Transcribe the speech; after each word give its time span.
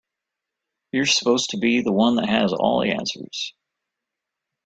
You're 0.91 1.05
supposed 1.05 1.51
to 1.51 1.57
be 1.59 1.83
the 1.83 1.91
one 1.91 2.15
that 2.15 2.27
has 2.27 2.53
all 2.53 2.81
the 2.81 2.89
answers. 2.89 3.53